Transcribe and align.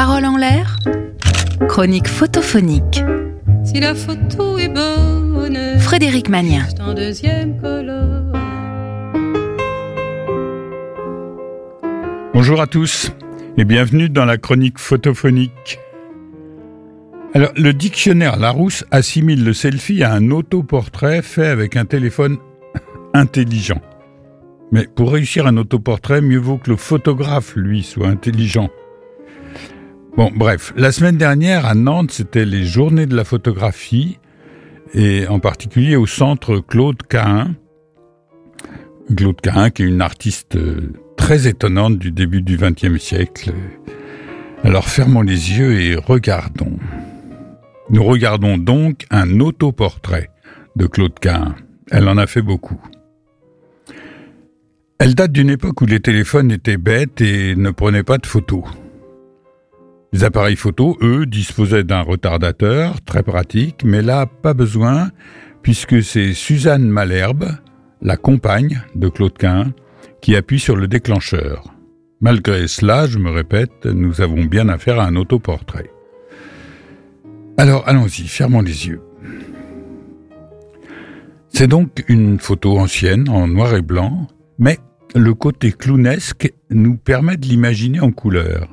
Parole 0.00 0.26
en 0.26 0.36
l'air 0.36 0.78
Chronique 1.66 2.06
photophonique. 2.06 3.02
Si 3.64 3.80
la 3.80 3.96
photo 3.96 4.56
est 4.56 4.68
bonne, 4.68 5.58
Frédéric 5.80 6.28
Magnien. 6.28 6.64
c'est 6.68 6.80
en 6.80 6.94
deuxième 6.94 7.60
colonne. 7.60 8.32
Bonjour 12.32 12.60
à 12.60 12.68
tous 12.68 13.10
et 13.56 13.64
bienvenue 13.64 14.08
dans 14.08 14.24
la 14.24 14.38
chronique 14.38 14.78
photophonique. 14.78 15.80
Alors, 17.34 17.50
le 17.56 17.72
dictionnaire 17.72 18.38
Larousse 18.38 18.84
assimile 18.92 19.44
le 19.44 19.52
selfie 19.52 20.04
à 20.04 20.12
un 20.12 20.30
autoportrait 20.30 21.22
fait 21.22 21.48
avec 21.48 21.74
un 21.74 21.86
téléphone 21.86 22.36
intelligent. 23.14 23.82
Mais 24.70 24.86
pour 24.86 25.10
réussir 25.10 25.48
un 25.48 25.56
autoportrait, 25.56 26.20
mieux 26.20 26.38
vaut 26.38 26.58
que 26.58 26.70
le 26.70 26.76
photographe, 26.76 27.56
lui, 27.56 27.82
soit 27.82 28.06
intelligent. 28.06 28.70
Bon, 30.18 30.32
bref, 30.34 30.72
la 30.76 30.90
semaine 30.90 31.16
dernière 31.16 31.64
à 31.64 31.76
Nantes, 31.76 32.10
c'était 32.10 32.44
les 32.44 32.64
journées 32.64 33.06
de 33.06 33.14
la 33.14 33.22
photographie, 33.22 34.18
et 34.92 35.28
en 35.28 35.38
particulier 35.38 35.94
au 35.94 36.06
centre 36.06 36.58
Claude 36.58 37.00
Cahin. 37.08 37.54
Claude 39.16 39.40
Cahin, 39.40 39.70
qui 39.70 39.84
est 39.84 39.86
une 39.86 40.02
artiste 40.02 40.56
euh, 40.56 40.92
très 41.16 41.46
étonnante 41.46 42.00
du 42.00 42.10
début 42.10 42.42
du 42.42 42.56
XXe 42.56 43.00
siècle. 43.00 43.52
Alors 44.64 44.88
fermons 44.88 45.22
les 45.22 45.56
yeux 45.56 45.80
et 45.80 45.94
regardons. 45.94 46.78
Nous 47.88 48.02
regardons 48.02 48.58
donc 48.58 49.06
un 49.12 49.38
autoportrait 49.38 50.30
de 50.74 50.88
Claude 50.88 51.16
Cahin. 51.20 51.54
Elle 51.92 52.08
en 52.08 52.18
a 52.18 52.26
fait 52.26 52.42
beaucoup. 52.42 52.80
Elle 54.98 55.14
date 55.14 55.30
d'une 55.30 55.50
époque 55.50 55.80
où 55.80 55.86
les 55.86 56.00
téléphones 56.00 56.50
étaient 56.50 56.76
bêtes 56.76 57.20
et 57.20 57.54
ne 57.54 57.70
prenaient 57.70 58.02
pas 58.02 58.18
de 58.18 58.26
photos. 58.26 58.64
Les 60.12 60.24
appareils 60.24 60.56
photo, 60.56 60.96
eux, 61.02 61.26
disposaient 61.26 61.84
d'un 61.84 62.00
retardateur, 62.00 63.02
très 63.02 63.22
pratique, 63.22 63.82
mais 63.84 64.00
là, 64.00 64.26
pas 64.26 64.54
besoin, 64.54 65.10
puisque 65.62 66.02
c'est 66.02 66.32
Suzanne 66.32 66.88
Malherbe, 66.88 67.50
la 68.00 68.16
compagne 68.16 68.82
de 68.94 69.08
Claude 69.08 69.36
Quin, 69.36 69.74
qui 70.22 70.34
appuie 70.34 70.60
sur 70.60 70.76
le 70.76 70.88
déclencheur. 70.88 71.74
Malgré 72.20 72.68
cela, 72.68 73.06
je 73.06 73.18
me 73.18 73.30
répète, 73.30 73.84
nous 73.84 74.20
avons 74.22 74.44
bien 74.44 74.68
affaire 74.68 74.98
à 74.98 75.06
un 75.06 75.14
autoportrait. 75.14 75.90
Alors, 77.58 77.86
allons-y, 77.86 78.26
fermons 78.26 78.62
les 78.62 78.88
yeux. 78.88 79.02
C'est 81.50 81.66
donc 81.66 82.04
une 82.08 82.38
photo 82.38 82.78
ancienne, 82.78 83.28
en 83.28 83.46
noir 83.46 83.74
et 83.74 83.82
blanc, 83.82 84.26
mais 84.58 84.78
le 85.14 85.34
côté 85.34 85.72
clownesque 85.72 86.52
nous 86.70 86.96
permet 86.96 87.36
de 87.36 87.46
l'imaginer 87.46 88.00
en 88.00 88.10
couleur. 88.10 88.68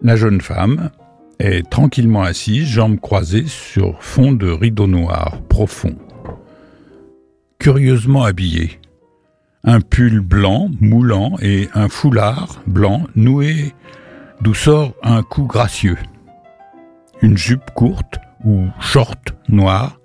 La 0.00 0.14
jeune 0.14 0.40
femme 0.40 0.90
est 1.40 1.68
tranquillement 1.68 2.22
assise, 2.22 2.68
jambes 2.68 3.00
croisées 3.00 3.46
sur 3.46 4.00
fond 4.00 4.30
de 4.30 4.48
rideau 4.48 4.86
noir 4.86 5.40
profond. 5.48 5.96
Curieusement 7.58 8.22
habillée. 8.22 8.78
Un 9.64 9.80
pull 9.80 10.20
blanc 10.20 10.70
moulant 10.80 11.36
et 11.42 11.68
un 11.74 11.88
foulard 11.88 12.62
blanc 12.68 13.08
noué 13.16 13.74
d'où 14.40 14.54
sort 14.54 14.94
un 15.02 15.24
cou 15.24 15.46
gracieux. 15.46 15.98
Une 17.20 17.36
jupe 17.36 17.72
courte 17.74 18.20
ou 18.44 18.66
short 18.78 19.34
noir 19.48 19.98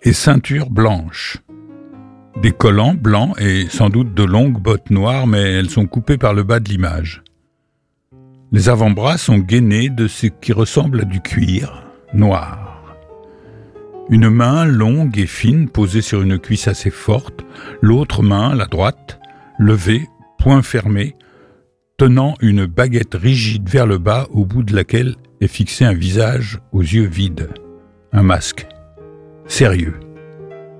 et 0.00 0.14
ceinture 0.14 0.70
blanche. 0.70 1.38
Des 2.40 2.52
collants 2.52 2.94
blancs 2.94 3.38
et 3.38 3.66
sans 3.68 3.90
doute 3.90 4.14
de 4.14 4.24
longues 4.24 4.60
bottes 4.60 4.90
noires, 4.90 5.26
mais 5.26 5.42
elles 5.42 5.70
sont 5.70 5.86
coupées 5.86 6.18
par 6.18 6.32
le 6.32 6.42
bas 6.42 6.60
de 6.60 6.70
l'image. 6.70 7.22
Les 8.52 8.68
avant-bras 8.68 9.18
sont 9.18 9.38
gainés 9.38 9.88
de 9.88 10.06
ce 10.06 10.28
qui 10.28 10.52
ressemble 10.52 11.00
à 11.00 11.04
du 11.04 11.20
cuir 11.20 11.82
noir. 12.14 12.94
Une 14.08 14.30
main 14.30 14.64
longue 14.64 15.18
et 15.18 15.26
fine 15.26 15.68
posée 15.68 16.00
sur 16.00 16.22
une 16.22 16.38
cuisse 16.38 16.68
assez 16.68 16.90
forte, 16.90 17.44
l'autre 17.82 18.22
main, 18.22 18.54
la 18.54 18.66
droite, 18.66 19.18
levée, 19.58 20.06
poing 20.38 20.62
fermé, 20.62 21.16
tenant 21.96 22.34
une 22.40 22.66
baguette 22.66 23.14
rigide 23.14 23.68
vers 23.68 23.86
le 23.86 23.98
bas 23.98 24.28
au 24.30 24.44
bout 24.44 24.62
de 24.62 24.76
laquelle 24.76 25.16
est 25.40 25.48
fixé 25.48 25.84
un 25.84 25.94
visage 25.94 26.60
aux 26.70 26.82
yeux 26.82 27.06
vides, 27.06 27.48
un 28.12 28.22
masque, 28.22 28.68
sérieux, 29.46 29.98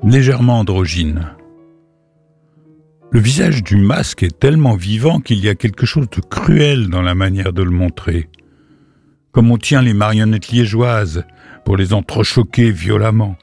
légèrement 0.05 0.60
androgyne. 0.60 1.35
Le 3.12 3.21
visage 3.21 3.62
du 3.62 3.77
masque 3.77 4.25
est 4.25 4.39
tellement 4.39 4.75
vivant 4.75 5.21
qu'il 5.21 5.39
y 5.39 5.49
a 5.49 5.55
quelque 5.55 5.87
chose 5.87 6.11
de 6.11 6.21
cruel 6.21 6.89
dans 6.89 7.03
la 7.03 7.15
manière 7.15 7.53
de 7.53 7.62
le 7.62 7.71
montrer. 7.71 8.28
Comme 9.31 9.50
on 9.53 9.59
tient 9.59 9.81
les 9.81 9.94
marionnettes 9.94 10.49
liégeoises 10.49 11.25
pour 11.65 11.77
les 11.77 11.93
entrechoquer 11.93 12.71
violemment, 12.72 13.37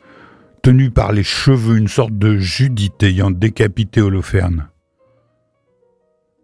tenues 0.64 0.92
par 0.92 1.14
les 1.14 1.24
cheveux 1.24 1.78
une 1.78 1.88
sorte 1.88 2.18
de 2.18 2.38
Judith 2.38 3.02
ayant 3.04 3.32
décapité 3.32 4.02
Holoferne. 4.02 4.70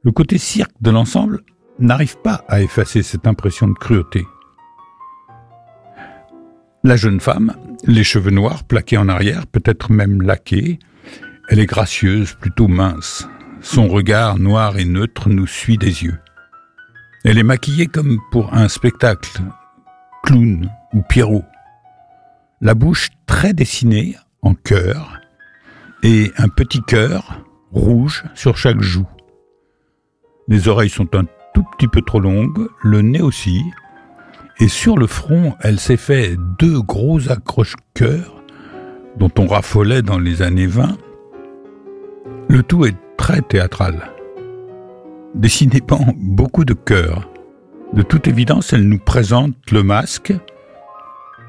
Le 0.03 0.11
côté 0.11 0.37
cirque 0.37 0.75
de 0.81 0.91
l'ensemble 0.91 1.41
n'arrive 1.77 2.17
pas 2.21 2.45
à 2.47 2.61
effacer 2.61 3.03
cette 3.03 3.27
impression 3.27 3.67
de 3.67 3.73
cruauté. 3.73 4.25
La 6.83 6.95
jeune 6.95 7.19
femme, 7.19 7.53
les 7.85 8.05
cheveux 8.05 8.31
noirs 8.31 8.63
plaqués 8.63 8.97
en 8.97 9.09
arrière, 9.09 9.45
peut-être 9.47 9.91
même 9.91 10.21
laqués, 10.21 10.79
elle 11.49 11.59
est 11.59 11.65
gracieuse, 11.65 12.33
plutôt 12.33 12.67
mince. 12.67 13.27
Son 13.61 13.87
regard 13.87 14.37
noir 14.37 14.77
et 14.77 14.85
neutre 14.85 15.29
nous 15.29 15.47
suit 15.47 15.77
des 15.77 16.03
yeux. 16.03 16.19
Elle 17.25 17.37
est 17.37 17.43
maquillée 17.43 17.87
comme 17.87 18.19
pour 18.31 18.53
un 18.53 18.69
spectacle, 18.69 19.41
clown 20.23 20.71
ou 20.93 21.01
Pierrot. 21.01 21.43
La 22.61 22.75
bouche 22.75 23.09
très 23.25 23.53
dessinée 23.53 24.15
en 24.41 24.53
cœur 24.53 25.19
et 26.03 26.31
un 26.37 26.47
petit 26.47 26.81
cœur 26.81 27.43
rouge 27.71 28.23
sur 28.35 28.55
chaque 28.55 28.81
joue. 28.81 29.07
Les 30.47 30.67
oreilles 30.67 30.89
sont 30.89 31.15
un 31.15 31.25
tout 31.53 31.63
petit 31.77 31.87
peu 31.87 32.01
trop 32.01 32.19
longues, 32.19 32.67
le 32.83 33.01
nez 33.01 33.21
aussi, 33.21 33.63
et 34.59 34.67
sur 34.67 34.97
le 34.97 35.07
front, 35.07 35.55
elle 35.61 35.79
s'est 35.79 35.97
fait 35.97 36.37
deux 36.59 36.81
gros 36.81 37.29
accroche-cœurs 37.29 38.43
dont 39.17 39.31
on 39.37 39.47
raffolait 39.47 40.01
dans 40.01 40.19
les 40.19 40.41
années 40.41 40.67
20 40.67 40.97
le 42.49 42.63
tout 42.63 42.83
est 42.83 42.97
très 43.15 43.41
théâtral. 43.41 44.11
Dessinez-pas 45.35 45.99
beaucoup 46.17 46.65
de 46.65 46.73
cœur. 46.73 47.29
De 47.93 48.01
toute 48.01 48.27
évidence, 48.27 48.73
elle 48.73 48.87
nous 48.87 48.97
présente 48.97 49.55
le 49.71 49.83
masque. 49.83 50.33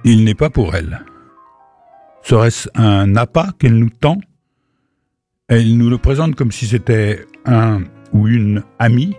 Il 0.05 0.25
n'est 0.25 0.35
pas 0.35 0.51
pour 0.51 0.75
elle. 0.75 1.01
Serait-ce 2.23 2.69
un 2.75 3.17
appât 3.17 3.49
qu'elle 3.59 3.79
nous 3.79 3.89
tend? 3.89 4.19
Elle 5.49 5.79
nous 5.79 5.89
le 5.89 5.97
présente 5.97 6.35
comme 6.35 6.53
si 6.53 6.67
c'était 6.67 7.25
un 7.47 7.81
ou 8.13 8.29
une 8.29 8.63
amie, 8.79 9.17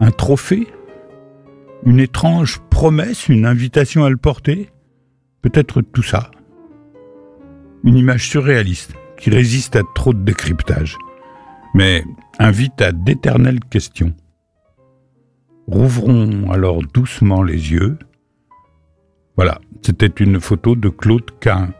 un 0.00 0.10
trophée, 0.10 0.66
une 1.86 1.98
étrange 1.98 2.60
promesse, 2.68 3.28
une 3.28 3.46
invitation 3.46 4.04
à 4.04 4.10
le 4.10 4.18
porter? 4.18 4.68
Peut-être 5.40 5.80
tout 5.80 6.02
ça. 6.02 6.30
Une 7.84 7.96
image 7.96 8.28
surréaliste 8.28 8.94
qui 9.18 9.30
résiste 9.30 9.76
à 9.76 9.82
trop 9.94 10.14
de 10.14 10.20
décryptage, 10.20 10.96
mais 11.74 12.04
invite 12.38 12.80
à 12.80 12.92
d'éternelles 12.92 13.60
questions. 13.60 14.14
Rouvrons 15.66 16.50
alors 16.50 16.80
doucement 16.94 17.42
les 17.42 17.72
yeux. 17.72 17.98
Voilà, 19.36 19.60
c'était 19.82 20.06
une 20.06 20.40
photo 20.40 20.74
de 20.76 20.88
Claude 20.88 21.30
Cain. 21.40 21.70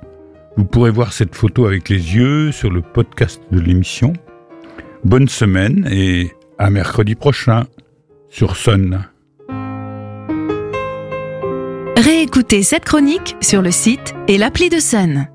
Vous 0.56 0.64
pourrez 0.64 0.90
voir 0.90 1.12
cette 1.12 1.34
photo 1.34 1.66
avec 1.66 1.88
les 1.88 2.14
yeux 2.14 2.52
sur 2.52 2.70
le 2.70 2.82
podcast 2.82 3.40
de 3.50 3.60
l'émission. 3.60 4.12
Bonne 5.04 5.28
semaine 5.28 5.88
et 5.90 6.32
à 6.58 6.70
mercredi 6.70 7.14
prochain 7.14 7.64
sur 8.28 8.56
Sun. 8.56 9.04
Réécoutez 11.96 12.62
cette 12.62 12.84
chronique 12.84 13.36
sur 13.40 13.62
le 13.62 13.70
site 13.70 14.14
et 14.28 14.38
l'appli 14.38 14.68
de 14.68 14.78
Sun. 14.78 15.28